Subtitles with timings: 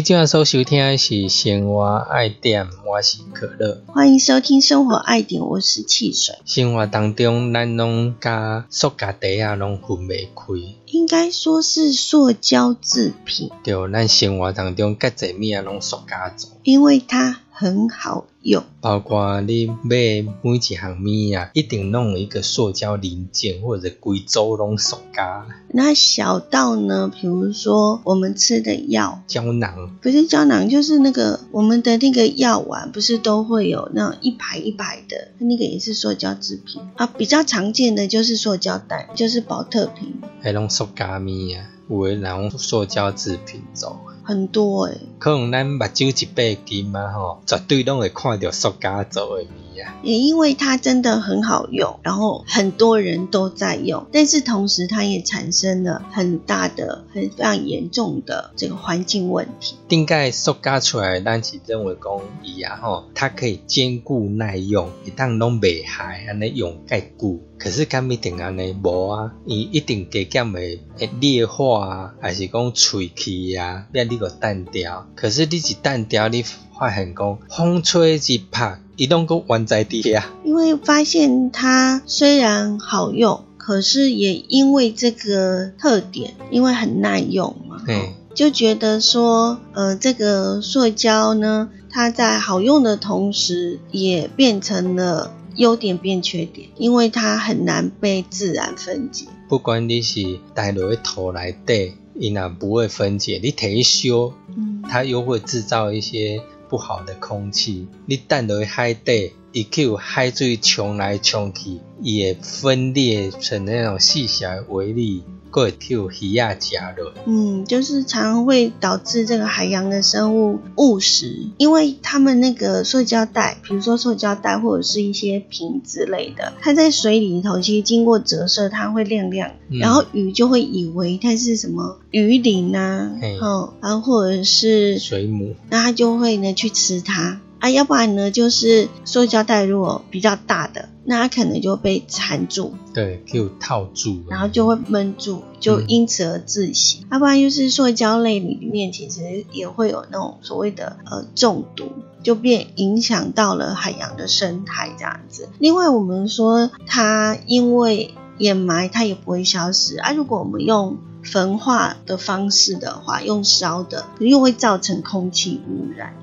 [0.00, 3.82] 你今晚所收听的是《生活爱点》，我是可乐。
[3.86, 6.36] 欢迎收听《生活爱点》，我是汽水。
[6.46, 10.74] 生活当中，咱拢甲塑胶袋啊，拢分袂开。
[10.86, 13.50] 应该说是塑胶制品。
[13.62, 16.48] 对，咱生活当中介侪物啊，拢塑胶做。
[16.62, 18.64] 因为它很好用。
[18.80, 25.44] 包括你买每一项物啊，一定弄一个塑胶零件，或者规组拢塑胶。
[25.68, 37.06] 那小到呢，比如说我们吃的药，胶囊不是胶囊，就是那个我们的那个药丸，不是都会有那种一排一排的，那个也是塑胶制品啊。
[37.06, 40.14] 比较常见的就是塑胶袋，就是保特瓶。
[40.40, 45.00] 还弄塑胶物啊，有诶人用塑胶制品做，很多诶。
[45.18, 49.94] 可能咱目睭一百斤嘛吼，绝对拢会看到塑胶做诶物啊。
[50.02, 59.76] 也因为它真的很好用，然后很多人都在用，但是同时它也产生了很大的、很非常严重的这个环境问题。
[59.88, 67.40] 顶盖塑胶出来，咱是认为讲伊啊吼，它可以坚固耐用，一旦拢袂害，安尼用介久。
[67.58, 69.32] 可是敢一定安尼无啊？
[69.44, 73.86] 伊一定加减会会裂化啊，还是讲脆气啊？
[73.92, 75.06] 变你个单调。
[75.14, 80.30] 可是你一单调，你发现讲风吹一拍，伊拢个原在地下。
[80.44, 99.24] 因为发现它虽然好用，可是也因为这个特点，因为很耐用嘛，嘿，就觉得说，呃，这个塑胶呢，它在好用的同时，也变成了优点变缺点，因为它很难被自然分解。
[99.48, 107.86] 不管你是带落去土内底，伊若不会分解，你摕去烧，嗯，它又会制造一些不好的空气。
[108.06, 117.12] 你等落去海底，伊去有海水冲来冲去，伊会分裂成那种细小的微粒，佫会去有鱼啊食落。
[117.26, 129.78] 嗯，就是常会导致这个海洋的生物误食，因为他们那个塑胶袋，比如说塑胶袋或者是一些瓶之类的，它在水里头其实经过折射，它会亮亮，嗯。
[129.78, 137.40] 然后鱼就会以为它是什么鱼鳞啊嘿，哦，然后或者是水母，那它就会呢去吃它。
[137.58, 144.18] 啊，要不然呢就是塑胶袋如果比较大的，那它可能就被缠住，对，去有套住。
[144.28, 147.06] 然后就会闷住，就嗯因此而窒息。
[147.10, 151.90] 要不然就是塑胶类里面其实也会有那种所谓的呃中毒，
[152.22, 155.48] 就变影响到了海洋的生态这样子。
[155.58, 160.12] 另外我们说它因为掩埋，它也不会消失啊。
[160.12, 166.14] 如果我们用焚化的方式的话，用烧的，又会造成空气污染。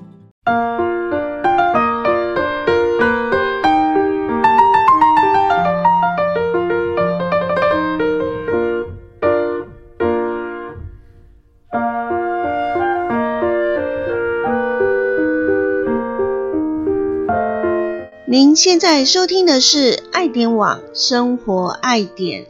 [18.40, 22.46] 您现在收听的是爱点网生活爱点。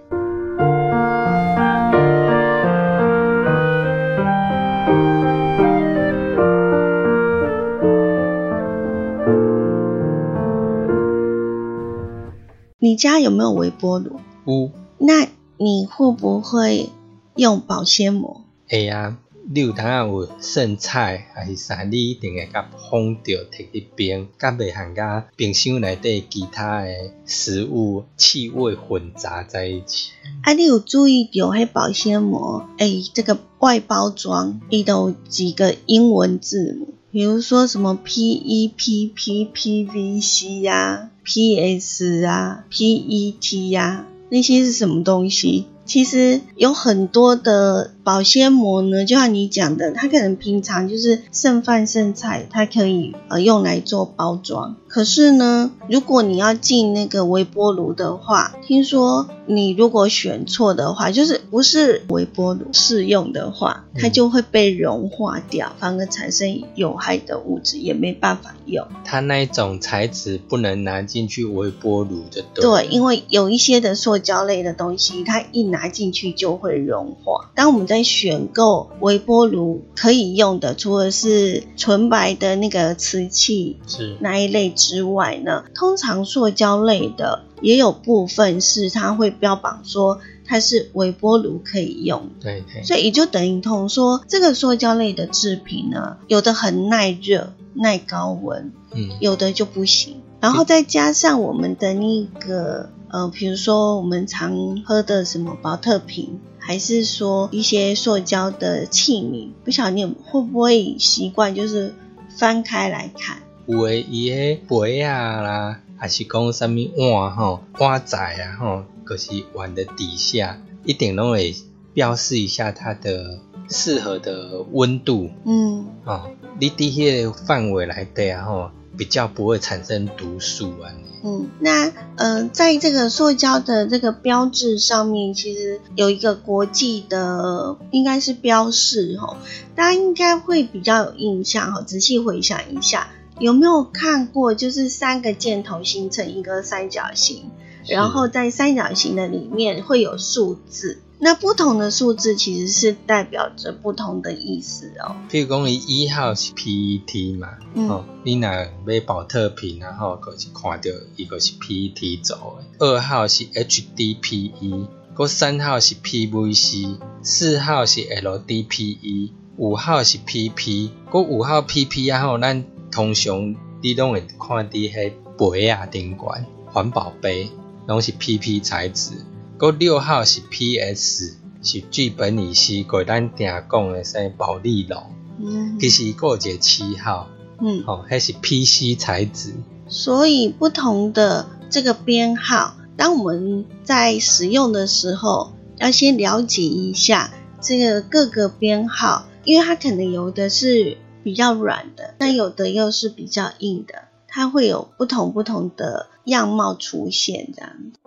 [12.78, 14.20] 你家有没有微波炉？
[14.44, 15.26] 有那
[15.56, 16.90] 你会不会
[17.34, 18.42] 用保鲜膜？
[18.68, 19.16] 会啊，
[19.50, 26.90] 你有当有剩菜还是啥，你一定会甲封着摕去冰，甲袂含甲冰箱内底其他的
[27.24, 30.10] 食物气味混杂在一起。
[30.42, 32.68] 啊，你有注意到迄保鲜膜？
[32.76, 45.64] 诶、这个外包装伊都有几个英文字母，比如说什么 P E P P P V C 呀、P S 啊、P E T 呀、那些是什么东西？
[45.86, 54.76] 其实有很多的保鲜膜呢，就像你讲的，它可能平常就是剩饭剩菜，它可以呃用来做包装。
[54.88, 68.86] 可是呢，如果你要进那个微波炉的话，听说你如果选错的话，就是不是微波炉适用的话，它嗯就会被融化掉，反而产生有害的物质，也没办法用。
[69.04, 72.42] 它那一种材质不能拿进去微波炉的。
[72.54, 77.50] 对，因为有一些的塑胶类的东西，它一拿进去就会融化。
[77.54, 84.16] 当我们在选购微波炉可以用的，除了是纯白的那个瓷器是。
[84.20, 100.22] 那一类之外呢，通常塑胶类的也有部分是它会标榜说它是微波炉可以用，对对，所以也就等于同说这个塑胶类的制品呢，有的很耐热、耐高温，嗯，有的就不行。
[100.40, 111.94] 然后再加上我们的那个呃，比如说我们常喝的什么保特瓶，还是说一些塑胶的器皿，不晓得你会不会习惯就是
[112.36, 113.38] 翻开来看。
[113.66, 121.56] 有诶，伊诶杯啊啦，还是讲啥物碗吼、碗仔啊吼，就是碗的底下一定拢会
[121.94, 126.30] 标示一下它的适合的温度嗯，哦。
[126.60, 130.90] 你伫迄个范围内底啊吼，比较不会产生毒素啊。
[131.22, 139.36] 嗯，那呃，在这个塑胶的这个标志上面，其实有一个国际的，应该是标示哈，
[139.74, 141.82] 大家应该会比较有印象哈。
[141.82, 143.08] 仔细回想一下，
[143.40, 144.54] 有没有看过？
[144.54, 147.50] 就是三个箭头形成一个三角形，
[147.86, 151.00] 然后在三角形的里面会有数字。
[151.20, 155.16] 那不同的数字其实是代表着不同的意思哦。
[155.28, 155.74] 譬如讲，伊
[156.04, 158.48] 一号是 PET 嘛，嗯哦，你若
[158.86, 162.86] 买保特瓶然后，就是看到伊个是 PET 做的。
[162.86, 164.86] 二号是 HDPE，
[165.16, 170.90] 嗰三号是 PVC，四号是 LDPE，五号是 PP。
[171.10, 175.12] 嗰五号 PP 啊吼，咱通常你拢会看伫迄
[175.52, 177.50] 杯啊顶管环保杯，
[177.88, 179.12] 拢是 PP 材质。
[179.58, 181.34] 嗰六号是 PS，
[181.64, 185.02] 是剧本乙烯，过咱定讲的说保利龙。
[185.40, 187.28] 嗯其实还有一个七号，
[187.60, 189.54] 嗯，哦，迄是 PC 材质，
[189.88, 207.98] 所以不同的这个编号，当我们在使用的时候，要先了解一下这个各个编号，因为它可能有的是比较软的，那有的又是比较硬的，它会有不同不同的样貌出现这样子。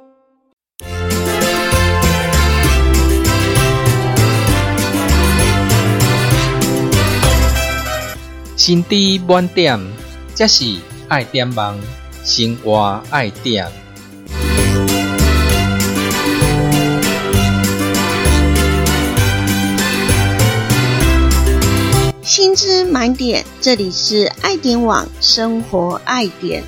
[8.64, 9.80] 心知满点，
[10.36, 10.78] 这是
[11.08, 11.76] 爱点网
[12.24, 13.68] 生活爱点。
[22.22, 26.64] 薪资满点，这里是爱点网生活爱点。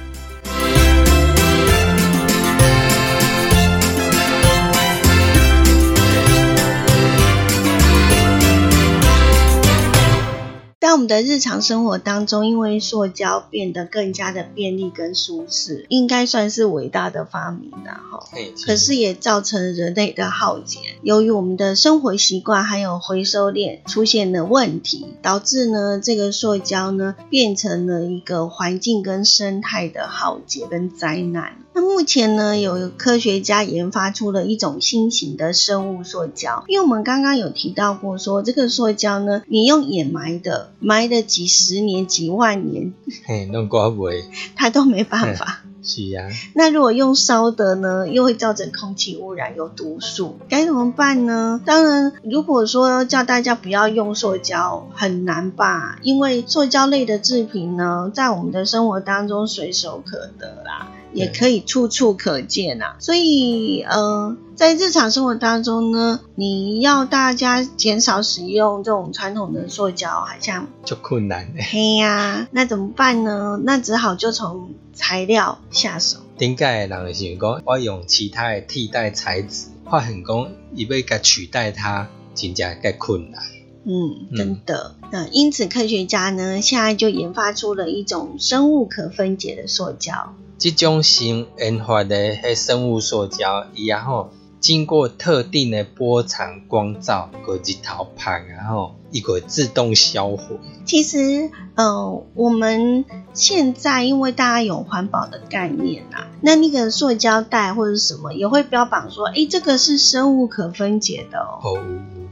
[10.94, 18.30] 在我们的日常生活当中，因为塑胶变得更加的便利跟舒适，应该算是伟大的发明了哈。
[18.64, 20.78] 可是也造成人类的浩劫。
[21.02, 31.63] 由于我们的生活习惯还有回收链出现了问题，导致呢这个塑胶呢变成了一个环境跟生态的浩劫跟灾难。
[31.74, 42.94] 那目前呢，有科学家研发出了一种新型的生物塑胶，因为我们刚刚有提到过说，这个塑胶呢，你用掩埋的，埋的几十年、几万年，
[43.26, 44.24] 嘿，弄寡袂
[44.56, 45.64] 它都没办法。
[45.86, 51.60] 是啊，那如果用烧的呢，又会造成空气污染，有毒素，该怎么办呢？
[51.66, 56.00] 当然，如果说叫大家不要用塑胶，很难吧？
[56.02, 62.96] 因为塑胶类的制品呢，在我们的生活当中随手可得啦，也可以处处可见啊。
[63.00, 71.62] 所以，呃，在日常生活当中呢，你要大家减少使用这种传统的塑胶，好像就困难诶。
[71.62, 73.60] 嘿呀、那怎么办呢？
[73.64, 76.20] 那只好就从材料下手。
[76.38, 83.42] 顶解的人会想讲，我用其他的替代材质，发现讲伊要甲取代它，真正介困难。
[83.86, 84.96] 嗯，嗯真的。
[85.12, 90.34] 那因此，科学家呢，现在就研发出了一种生物可分解的塑胶。
[90.58, 100.58] 这种新研发的迄生物塑胶，伊然后经过特定的波长、光照、个日头晒，然后伊会自动销毁。
[100.86, 111.60] 其实，呃，我们现在因为大家有环保的概念啊，那那个塑胶袋或者什么也会标榜说，诶，这个是生物可分解的哦。
[111.62, 111.84] 哦，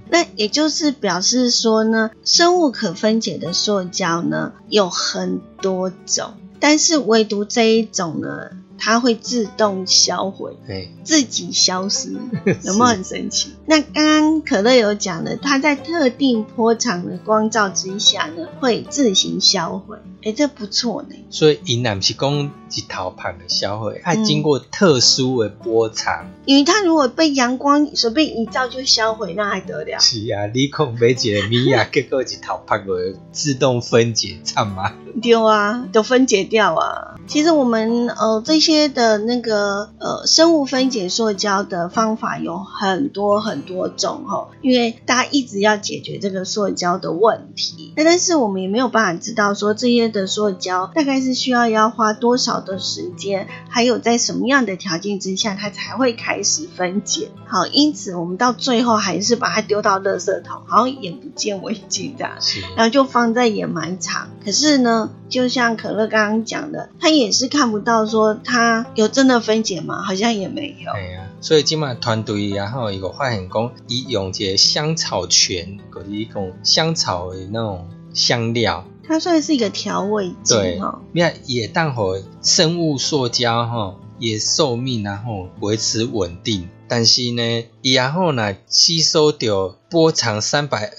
[0.10, 8.52] 那也就是表示说呢，生物可分解的塑胶呢有很多种，但是唯独这一种呢，
[8.84, 12.14] 它会自动销毁，哎，自己消失，
[12.66, 13.52] 有没有很神奇？
[13.68, 19.98] 那刚刚可乐有讲的，它在特定波长的光照之下呢，会自行销毁。
[20.24, 21.16] 哎，这不错呢。
[21.32, 26.28] 所以，云南是讲一头盘的销毁，它经过特殊的波长。
[26.46, 30.00] 因为它如果被阳光随便一照就销毁，那还得了？
[30.00, 34.94] 是啊，你控没解米啊， 结果一头盘会自动分解，惨吗？
[35.24, 37.16] 丢啊，都分解掉啊。
[37.28, 50.12] 其实我们呃这些的那个呃生物分解塑胶的方法有很多很多种哦，因为大家一直要解决这个塑胶的问题，那但是我们也没有办法知道说这些。
[50.12, 57.30] 的塑胶大概是需要要花多少的时间，还有在什么样的条件之下，它才会开始分解。
[57.48, 62.34] 好，因此我们到最后还是把它丢到垃圾桶，好像眼不见为净这样，
[62.76, 64.30] 然后就放在掩埋场。
[64.44, 70.04] 可是呢，就像可乐刚刚讲的，他也是看不到说它有真的分解吗？
[70.04, 70.92] 好像也没有。
[70.92, 78.86] 对呀，所以今晚团队然后一个发现讲，以用这香草醛，或者一种香草的那种香料。
[79.04, 90.94] 它算是一个调味剂哈，也也当和生物塑胶哈，也寿命然后维持稳定，但是呢，然后呢吸收掉波长三百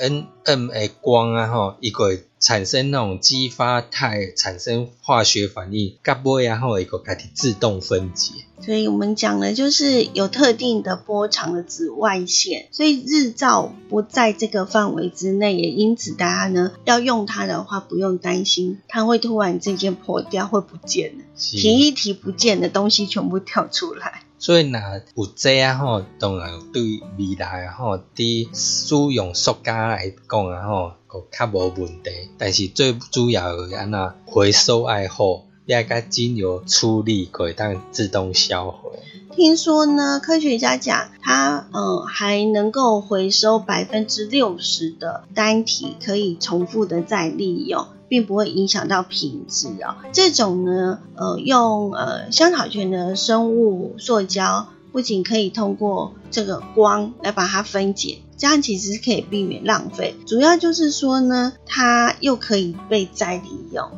[0.45, 2.19] nm 的光啊吼，一个。
[2.43, 8.33] 产生那种激发态，产生化学反应，甲波然后一个开始自动分解。
[8.65, 24.23] 所以我们讲的就是有特定的波长的紫外线，所以日照不在这个范围之内，也因此大家呢要用它的话，不用担心它会突然之间破掉会不见了，提一提不见的东西全部跳出来。
[24.39, 30.93] 所以那有这啊吼，当然对未来啊吼，伫使用塑胶来讲啊吼，
[31.31, 32.11] 较无问题。
[32.39, 35.45] 但是最主要安那回收爱好，
[35.79, 38.91] 也该经由处理，可以当自动销毁。
[39.35, 47.87] 听说呢，科学家讲，它嗯还能够回收百分之六十的单体，可以重复的再利用。
[48.13, 49.97] 并不会影响到品质哦。
[50.13, 60.15] 这种呢，呃，用呃香草醛的生物塑胶，不仅可以通过这个光来把它分解，这样其实是可以避免浪费。
[60.27, 63.91] 主要就是说呢，它又可以被再利用。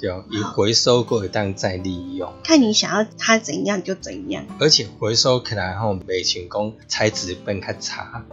[0.00, 2.32] 对，以回收过当再利用。
[2.42, 4.44] 看你想要它怎样就怎样。
[4.58, 8.24] 而且回收起来后，没成功，材质变较差。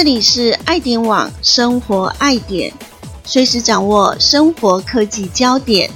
[0.00, 2.72] 这里是爱点网生活爱点，
[3.22, 5.90] 随时掌握生活科技焦点。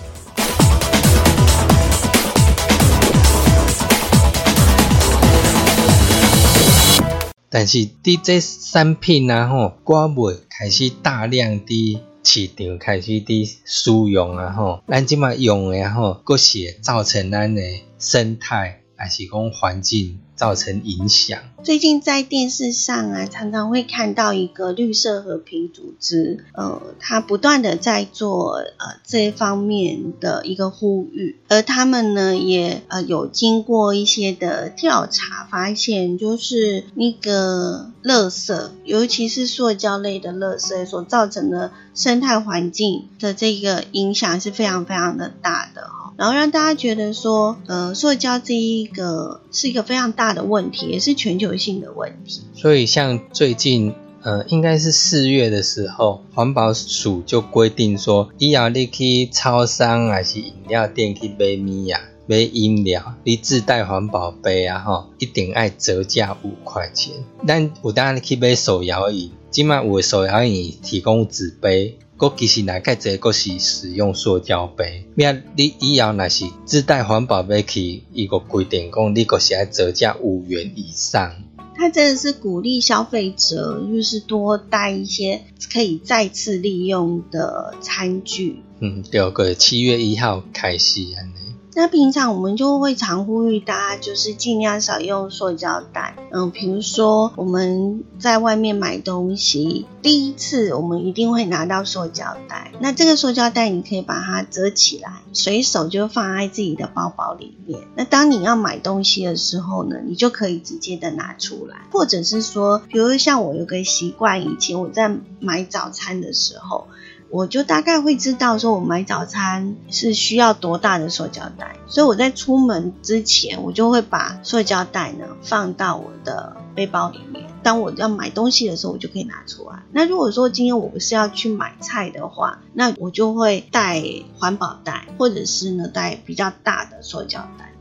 [7.48, 8.38] 但是伫这
[8.70, 17.62] 产品啊吼，我未开始大量伫市场开始伫使用啊吼，咱即马用的吼，佫是造成咱的
[17.98, 20.18] 生态还是讲环境。
[20.36, 21.38] 造成影响。
[21.62, 46.03] 最近在电视上啊，常常会看到一个绿色和平组织，呃，它不断的在做呃这方面的一个呼吁，而他们呢也呃有经过一些的调查，发现就是那个垃圾，尤其是塑胶类的垃圾所造成的生态环境的这个影响是非常非常的大的哈。
[46.16, 52.42] 然后让大家觉得说，呃，塑胶这一个是一个非常大的问题，也是全球性的问题。
[52.54, 67.12] 所以像最近，呃，应该是四月的时候，环保署就规定说，以后你去超商还是饮料店去买米呀、买饮料，你自带环保杯啊，哈，一定爱折价五块钱。
[67.46, 71.98] 但有当你去买手摇椅，今麦有手摇椅提供纸杯。
[72.16, 75.42] 国其实内个这个是使用塑胶杯，咩？
[75.56, 81.34] 你以后若是自带环保杯去，伊个规定讲，你个是爱折价五元以上。
[81.76, 85.42] 它真的是鼓励消费者，就是多带一些
[85.72, 88.60] 可以再次利用的餐具。
[88.78, 91.43] 嗯，对个七月一号开始安尼。
[91.76, 96.16] 那平常我们就会常呼吁大家，就是尽量少用塑胶袋。
[96.30, 102.70] 嗯，比如说我们在外面买东西，第一次我们一定会拿到塑胶袋。
[102.78, 107.80] 那这个塑胶袋你可以把它折起来，随手就放在自己的包包里面。
[107.96, 116.86] 那当你要买东西的时候呢，你就可以直接的拿出来，或者是说，比如像我有个习惯，以前我在买早餐的时候。
[117.34, 127.44] 我就大概会知道，说我买早餐是需要多大的塑胶袋，所以我在出门之前，我就会把塑胶袋呢放到我的背包里面。
[127.60, 129.82] 当我要买东西的时候，我就可以拿出来。
[129.90, 134.00] 那如果说今天我不是要去买菜的话，那我就会带
[134.38, 137.73] 环保袋，或者是呢带比较大的塑胶袋。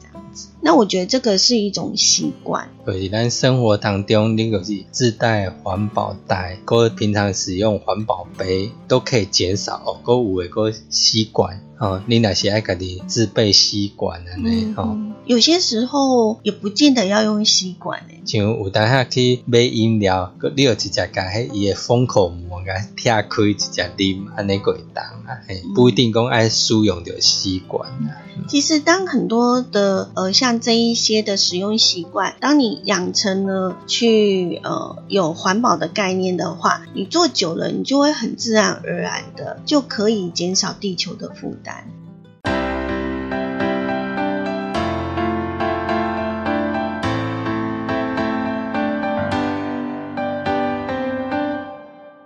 [0.62, 2.70] 那我觉得这个是一种习惯。
[2.86, 10.00] 对，咱生活当中，你就是自带环保袋，或平常使用环保杯，都可以减少哦。
[10.04, 14.74] 各有诶个习惯哦，你那些爱家己自备吸管的呢？
[14.78, 18.22] 哦，有些时候也不见得要用吸管诶。
[18.26, 25.44] 像有当下去买饮料，你有直接甲迄伊诶封口膜甲拆开直接啉，安尼个会当啊，
[25.76, 28.24] 不一定讲爱使用着吸管啊。
[28.48, 41.73] 其实，当很多的呃像这一些的使用习惯，当你养成了去呃有环保的概念的话，你做久了，你就会很自然而然的就可以减少地球的负担。
[41.74, 42.03] done.